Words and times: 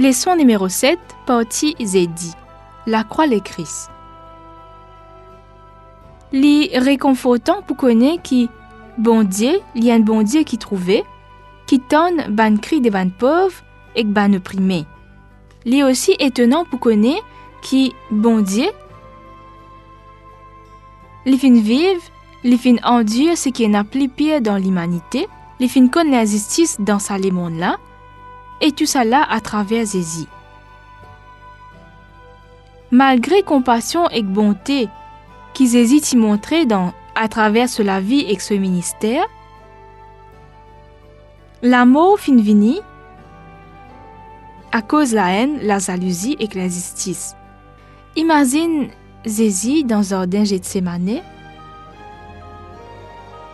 Leçon 0.00 0.34
numéro 0.34 0.66
7, 0.66 0.98
partie 1.26 1.76
Zédi. 1.78 2.32
La 2.86 3.04
croix 3.04 3.26
les 3.26 3.42
Christ. 3.42 3.90
Li 6.32 6.70
réconfortant 6.74 7.60
pour 7.60 7.76
connaître 7.76 8.22
qui 8.22 8.48
bon 8.96 9.24
Dieu, 9.24 9.60
il 9.74 9.84
y 9.84 9.90
a 9.90 9.94
un 9.94 10.00
bon 10.00 10.22
Dieu 10.22 10.42
qui 10.42 10.56
trouvait, 10.56 11.04
qui 11.66 11.80
tonne 11.80 12.24
ban 12.30 12.56
cri 12.56 12.80
de 12.80 12.88
ban 12.88 13.10
pauvre 13.10 13.52
et 13.94 14.04
ban 14.04 14.32
opprimé. 14.32 14.86
Li 15.66 15.84
aussi 15.84 16.16
étonnant 16.18 16.64
pour 16.64 16.80
connaître 16.80 17.26
qui 17.60 17.92
bon 18.10 18.40
Dieu, 18.40 18.70
li 21.26 21.36
fin 21.36 21.60
vive, 21.60 22.00
li 22.42 22.56
fin 22.56 22.76
endure 22.84 23.36
ce 23.36 23.50
qui 23.50 23.64
est 23.64 23.74
appelé 23.76 24.08
pire 24.08 24.40
dans 24.40 24.56
l'humanité, 24.56 25.28
li 25.58 25.68
fin 25.68 25.88
connaît 25.88 26.16
la 26.16 26.24
justice 26.24 26.78
dans 26.80 26.98
sa 26.98 27.18
monde 27.18 27.58
là, 27.58 27.76
et 28.60 28.72
tout 28.72 28.86
là 29.04 29.26
à 29.28 29.40
travers 29.40 29.84
Zézi. 29.84 30.28
Malgré 32.90 33.42
compassion 33.42 34.08
et 34.10 34.22
bonté 34.22 34.88
qui 35.54 35.68
Zézi 35.68 36.00
t'y 36.00 36.16
montrait 36.16 36.66
dans, 36.66 36.92
à 37.14 37.28
travers 37.28 37.68
la 37.78 38.00
vie 38.00 38.24
et 38.28 38.38
ce 38.38 38.54
ministère, 38.54 39.24
l'amour 41.62 42.18
fin 42.18 42.36
vini 42.36 42.80
à 44.72 44.82
cause 44.82 45.14
la 45.14 45.32
haine, 45.32 45.58
la 45.62 45.78
jalousie 45.78 46.36
et 46.38 46.48
l'injustice. 46.54 47.34
Imagine 48.16 48.88
Zézi 49.26 49.84
dans 49.84 50.14
un 50.14 50.26
de 50.26 50.44
Gethsemane. 50.44 51.20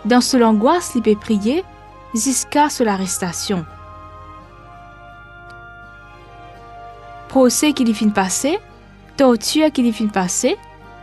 Dans 0.04 0.20
ce 0.20 0.36
l'angoisse, 0.36 0.92
il 0.94 1.02
peut 1.02 1.16
prier 1.16 1.64
jusqu'à 2.14 2.68
l'arrestation. 2.80 3.64
Procès 7.36 7.74
qui 7.74 7.84
lui 7.84 7.92
fin 7.92 8.08
passer, 8.08 8.58
torture 9.18 9.70
qui 9.70 9.82
lui 9.82 9.92
fin 9.92 10.06
passer, 10.06 10.56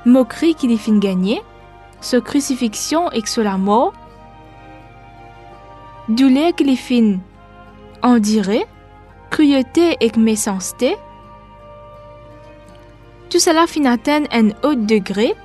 moquerie 0.04 0.56
qui 0.56 0.68
lui 0.68 0.80
fin 0.80 0.98
gagner, 0.98 1.44
ce 2.02 2.18
crucifixion 2.18 3.12
et 3.12 3.22
que 3.22 3.42
la 3.42 3.60
mort, 3.60 3.94
douleur 6.10 6.56
qui 6.56 6.64
lui 6.64 6.76
fin 6.76 7.20
endurer, 8.02 8.66
cruauté 9.30 9.96
et 10.00 10.12
méchanceté, 10.18 10.96
tout 13.30 13.38
cela 13.40 13.68
fin 13.68 13.86
atteindre 13.86 14.28
un 14.32 14.50
haut 14.64 14.74
degré 14.74 15.36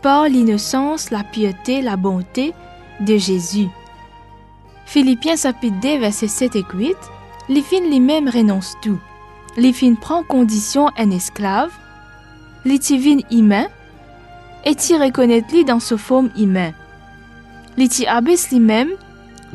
par 0.00 0.28
l'innocence, 0.28 1.10
la 1.10 1.24
piété, 1.24 1.82
la 1.82 1.96
bonté 1.96 2.54
de 3.00 3.16
Jésus. 3.16 3.68
Philippiens 4.84 5.34
chapitre 5.34 5.80
2 5.82 5.98
verset 5.98 6.28
7 6.28 6.54
et 6.54 6.64
8, 6.72 6.96
les 7.48 7.62
fin 7.62 7.80
lui-même 7.80 8.28
renonce 8.28 8.76
tout. 8.80 9.00
Les 9.56 9.72
fin 9.72 9.94
prend 9.94 10.22
condition 10.22 10.88
un 10.98 11.10
esclave, 11.10 11.72
les 12.64 12.78
vin 12.78 13.20
humain, 13.30 13.66
et 14.64 14.74
t'y 14.74 14.96
reconnaître 14.96 15.54
li 15.54 15.64
dans 15.64 15.80
sa 15.80 15.96
forme 15.96 16.30
humain. 16.36 16.72
Les 17.76 17.88
t'y 17.88 18.06
abaisse 18.06 18.50
lui-même, 18.50 18.90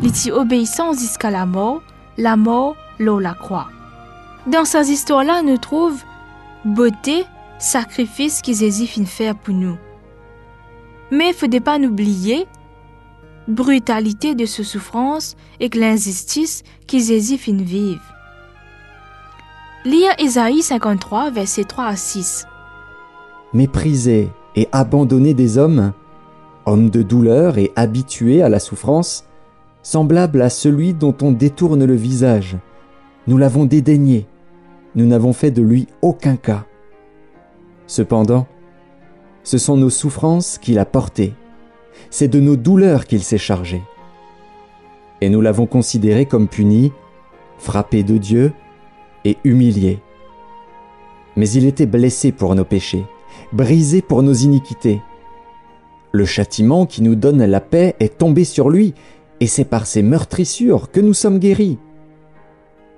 les 0.02 0.32
obéissant 0.32 0.94
jusqu'à 0.94 1.30
la 1.30 1.46
mort, 1.46 1.84
la 2.18 2.36
mort, 2.36 2.76
l'eau 3.00 3.20
la 3.20 3.34
croix. 3.34 3.68
Dans 4.48 4.66
ces 4.66 4.92
histoires-là, 4.92 5.44
nous 5.44 5.58
trouve 5.58 6.02
beauté, 6.66 7.26
sacrifice 7.60 8.42
qu'ils 8.42 8.64
hésitent 8.64 8.90
fin 8.90 9.06
faire 9.06 9.36
pour 9.36 9.54
nous. 9.54 9.78
Mais 11.12 11.34
faut 11.34 11.48
pas 11.60 11.78
oublier 11.78 12.48
brutalité 13.48 14.34
de 14.34 14.46
ce 14.46 14.64
souffrance 14.64 15.36
et 15.60 15.70
l'injustice 15.70 16.64
qu'ils 16.88 17.12
hésitent 17.12 17.42
fin 17.42 17.54
vivre. 17.54 18.02
Lire 19.84 20.14
Isaïe 20.20 20.62
53, 20.62 21.32
versets 21.32 21.64
3 21.64 21.86
à 21.86 21.96
6. 21.96 22.46
Méprisé 23.52 24.30
et 24.56 24.70
abandonné 24.72 25.34
des 25.34 25.58
hommes, 25.58 25.94
homme 26.68 26.92
de 26.92 27.02
douleur 27.02 27.58
et 27.58 27.72
habitué 27.76 28.44
à 28.44 28.50
la 28.50 28.60
souffrance, 28.60 29.26
semblable 29.82 30.44
à 30.44 30.52
celui 30.52 30.94
dont 30.94 31.16
on 31.24 31.32
détourne 31.32 31.84
le 31.84 31.96
visage, 31.96 32.58
nous 33.26 33.40
l'avons 33.40 33.66
dédaigné, 33.66 34.28
nous 34.94 35.08
n'avons 35.08 35.34
fait 35.34 35.50
de 35.50 35.64
lui 35.64 35.88
aucun 36.04 36.36
cas. 36.36 36.66
Cependant, 37.88 38.46
ce 39.44 39.58
sont 39.58 39.78
nos 39.78 39.90
souffrances 39.90 40.60
qu'il 40.60 40.78
a 40.78 40.86
portées, 40.86 41.34
c'est 42.12 42.28
de 42.28 42.40
nos 42.40 42.56
douleurs 42.56 43.08
qu'il 43.08 43.24
s'est 43.24 43.40
chargé. 43.40 43.82
Et 45.22 45.30
nous 45.30 45.42
l'avons 45.42 45.66
considéré 45.66 46.28
comme 46.28 46.48
puni, 46.48 46.92
frappé 47.58 48.04
de 48.04 48.18
Dieu 48.18 48.54
et 49.26 49.38
humilié. 49.44 50.00
Mais 51.36 51.50
il 51.50 51.66
était 51.66 51.86
blessé 51.86 52.32
pour 52.32 52.56
nos 52.56 52.66
péchés, 52.66 53.06
brisé 53.54 54.02
pour 54.02 54.24
nos 54.24 54.34
iniquités. 54.34 55.02
Le 56.12 56.26
châtiment 56.26 56.86
qui 56.86 57.02
nous 57.02 57.16
donne 57.16 57.46
la 57.46 57.62
paix 57.62 57.96
est 58.00 58.18
tombé 58.18 58.44
sur 58.44 58.70
lui, 58.70 58.94
et 59.40 59.48
c'est 59.48 59.66
par 59.66 59.88
ses 59.88 60.02
meurtrissures 60.04 60.92
que 60.92 61.00
nous 61.00 61.14
sommes 61.14 61.40
guéris. 61.40 61.78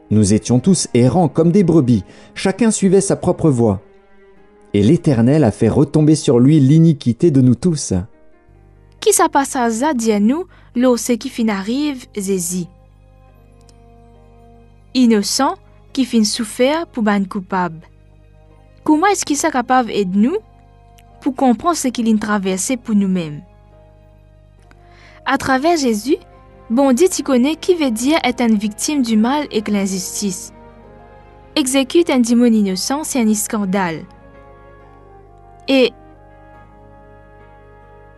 Nous 0.09 0.33
étions 0.33 0.59
tous 0.59 0.87
errants 0.93 1.29
comme 1.29 1.51
des 1.51 1.63
brebis, 1.63 2.03
chacun 2.35 2.71
suivait 2.71 3.01
sa 3.01 3.15
propre 3.15 3.49
voie. 3.49 3.81
Et 4.73 4.81
l'Éternel 4.81 5.43
a 5.43 5.51
fait 5.51 5.69
retomber 5.69 6.15
sur 6.15 6.39
lui 6.39 6.59
l'iniquité 6.59 7.31
de 7.31 7.41
nous 7.41 7.55
tous. 7.55 7.93
Qui. 8.99 9.11
Innocent, 14.95 15.55
qui 15.93 16.05
fin 16.05 16.23
souffert 16.23 16.87
pour 16.87 17.03
ban 17.03 17.23
coupable. 17.23 17.79
Comment 18.83 19.07
est-ce 19.07 19.23
qu'il 19.23 19.37
est 19.37 19.51
capable 19.51 19.87
d'aider 19.87 20.17
nous 20.17 20.37
pour 21.21 21.35
comprendre 21.35 21.77
ce 21.77 21.87
qu'il 21.87 22.19
traversé 22.19 22.75
pour 22.75 22.95
nous-mêmes? 22.95 23.41
À 25.25 25.37
travers 25.37 25.77
Jésus, 25.77 26.17
bon 26.69 26.91
Dieu 26.91 27.07
tu 27.09 27.23
connais 27.23 27.55
qui 27.55 27.75
veut 27.75 27.91
dire 27.91 28.19
être 28.23 28.41
une 28.41 28.57
victime 28.57 29.01
du 29.01 29.15
mal 29.15 29.47
et 29.51 29.61
de 29.61 29.71
l'injustice. 29.71 30.51
Exécute 31.55 32.09
un 32.09 32.19
démon 32.19 32.45
innocent, 32.45 33.03
c'est 33.03 33.21
un 33.21 33.33
scandale. 33.33 34.01
Et 35.67 35.91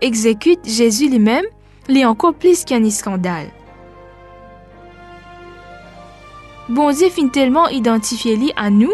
exécute 0.01 0.67
Jésus 0.67 1.09
lui-même, 1.09 1.45
l'est 1.87 2.05
encore 2.05 2.33
plus 2.33 2.63
qu'un 2.63 2.89
scandale. 2.89 3.49
Bon 6.67 6.91
Dieu 6.91 7.09
finit 7.09 7.29
tellement 7.29 7.67
identifié 7.67 8.35
lui 8.35 8.51
à 8.55 8.71
nous, 8.71 8.93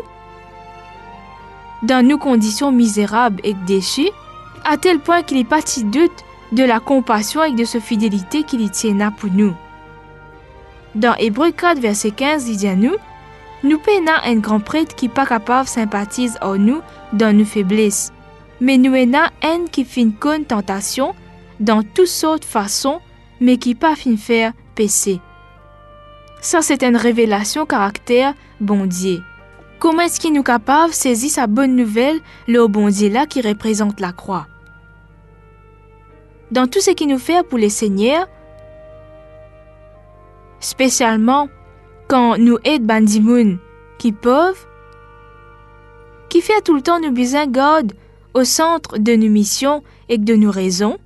dans 1.83 2.05
nos 2.05 2.17
conditions 2.17 2.71
misérables 2.71 3.39
et 3.43 3.53
déchues, 3.53 4.09
à 4.65 4.77
tel 4.77 4.99
point 4.99 5.23
qu'il 5.23 5.37
n'est 5.37 5.45
pas 5.45 5.61
si 5.63 5.85
doute 5.85 6.11
de 6.51 6.63
la 6.63 6.81
compassion 6.81 7.43
et 7.43 7.53
de 7.53 7.63
sa 7.63 7.79
fidélité 7.79 8.43
qu'il 8.43 8.61
y 8.61 8.69
tient 8.69 9.11
pour 9.11 9.31
nous. 9.31 9.53
Dans 10.95 11.15
Hébreu 11.15 11.51
4, 11.51 11.79
verset 11.79 12.11
15, 12.11 12.49
il 12.49 12.57
dit 12.57 12.67
à 12.67 12.75
nous, 12.75 12.95
nous 13.63 13.79
peinons 13.79 14.11
un 14.25 14.35
grand 14.35 14.59
prêtre 14.59 14.93
qui 14.95 15.07
pas 15.07 15.25
capable 15.25 15.65
de 15.65 15.69
sympathiser 15.69 16.37
en 16.41 16.57
nous 16.57 16.81
dans 17.13 17.35
nos 17.35 17.45
faiblesses, 17.45 18.11
mais 18.59 18.77
nous 18.77 18.93
avons 18.93 19.29
un 19.43 19.65
qui 19.71 19.85
fait 19.85 20.01
une 20.01 20.13
tentation 20.43 21.15
dans 21.61 21.83
toutes 21.83 22.07
sortes 22.07 22.41
de 22.41 22.47
façons, 22.47 22.99
mais 23.39 23.57
qui 23.57 23.75
pas 23.75 23.95
fin 23.95 24.17
faire 24.17 24.51
pécher. 24.75 25.21
Ça, 26.41 26.63
c'est 26.63 26.83
une 26.83 26.97
révélation 26.97 27.67
caractère 27.67 28.33
bon 28.59 28.87
Dieu. 28.87 29.21
Comment 29.77 30.01
est-ce 30.01 30.19
qu'il 30.19 30.33
nous 30.33 30.41
capable 30.41 30.91
saisir 30.91 31.29
sa 31.29 31.45
bonne 31.45 31.75
nouvelle, 31.75 32.19
le 32.47 32.65
bon 32.65 32.89
Dieu 32.89 33.09
là 33.09 33.27
qui 33.27 33.41
représente 33.41 33.99
la 33.99 34.11
croix? 34.11 34.47
Dans 36.49 36.65
tout 36.65 36.81
ce 36.81 36.91
qu'il 36.91 37.09
nous 37.09 37.19
fait 37.19 37.47
pour 37.47 37.59
les 37.59 37.69
seigneurs, 37.69 38.27
spécialement 40.59 41.47
quand 42.07 42.39
nous 42.39 42.57
aidons 42.63 42.85
bandimoun 42.85 43.59
qui 43.99 44.11
peuvent, 44.11 44.65
qui 46.27 46.41
fait 46.41 46.61
tout 46.61 46.73
le 46.73 46.81
temps 46.81 46.99
nous 46.99 47.11
besoin 47.11 47.45
God 47.45 47.93
au 48.33 48.43
centre 48.45 48.97
de 48.97 49.15
nos 49.15 49.29
missions 49.29 49.83
et 50.09 50.17
de 50.17 50.33
nos 50.33 50.51
raisons, 50.51 50.97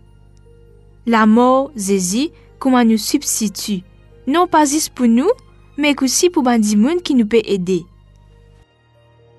la 1.06 1.26
mort, 1.26 1.72
Zézi, 1.76 2.32
comment 2.58 2.86
nous 2.86 2.98
substitue 2.98 3.84
non 4.28 4.48
pas 4.48 4.66
juste 4.66 4.92
pour 4.92 5.08
nous, 5.08 5.30
mais 5.78 5.96
aussi 6.02 6.30
pour 6.30 6.44
les 6.44 7.02
qui 7.04 7.16
nous 7.16 7.26
peut 7.26 7.42
aider. 7.46 7.86